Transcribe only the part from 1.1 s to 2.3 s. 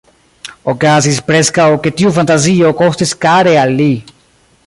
preskaŭ, ke tiu